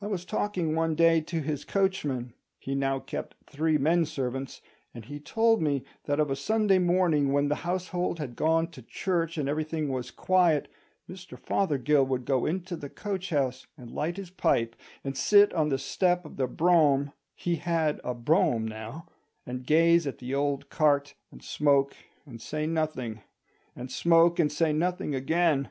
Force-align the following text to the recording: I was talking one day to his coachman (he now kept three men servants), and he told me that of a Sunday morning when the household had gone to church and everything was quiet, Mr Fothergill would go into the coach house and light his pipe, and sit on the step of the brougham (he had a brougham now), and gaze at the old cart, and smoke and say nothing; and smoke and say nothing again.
I 0.00 0.06
was 0.06 0.24
talking 0.24 0.76
one 0.76 0.94
day 0.94 1.20
to 1.22 1.40
his 1.40 1.64
coachman 1.64 2.34
(he 2.60 2.76
now 2.76 3.00
kept 3.00 3.34
three 3.50 3.78
men 3.78 4.04
servants), 4.04 4.62
and 4.94 5.04
he 5.06 5.18
told 5.18 5.60
me 5.60 5.82
that 6.04 6.20
of 6.20 6.30
a 6.30 6.36
Sunday 6.36 6.78
morning 6.78 7.32
when 7.32 7.48
the 7.48 7.56
household 7.66 8.20
had 8.20 8.36
gone 8.36 8.68
to 8.70 8.80
church 8.80 9.36
and 9.36 9.48
everything 9.48 9.88
was 9.88 10.12
quiet, 10.12 10.68
Mr 11.10 11.36
Fothergill 11.36 12.06
would 12.06 12.24
go 12.24 12.46
into 12.46 12.76
the 12.76 12.88
coach 12.88 13.30
house 13.30 13.66
and 13.76 13.90
light 13.90 14.18
his 14.18 14.30
pipe, 14.30 14.76
and 15.02 15.18
sit 15.18 15.52
on 15.52 15.68
the 15.68 15.78
step 15.78 16.24
of 16.24 16.36
the 16.36 16.46
brougham 16.46 17.10
(he 17.34 17.56
had 17.56 18.00
a 18.04 18.14
brougham 18.14 18.68
now), 18.68 19.08
and 19.44 19.66
gaze 19.66 20.06
at 20.06 20.18
the 20.18 20.32
old 20.32 20.70
cart, 20.70 21.14
and 21.32 21.42
smoke 21.42 21.92
and 22.24 22.40
say 22.40 22.68
nothing; 22.68 23.20
and 23.74 23.90
smoke 23.90 24.38
and 24.38 24.52
say 24.52 24.72
nothing 24.72 25.12
again. 25.12 25.70